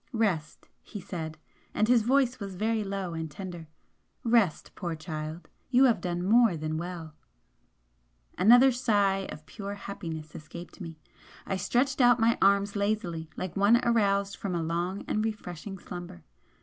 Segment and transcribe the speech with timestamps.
[0.13, 1.37] "Rest!" he said,
[1.75, 3.67] and his voice was very low and tender.
[4.23, 5.47] "Rest, poor child!
[5.69, 7.13] You have done more than well!"
[8.35, 10.97] Another sigh of pure happiness escaped me,
[11.45, 16.23] I stretched out my arms lazily like one aroused from a long and refreshing slumber.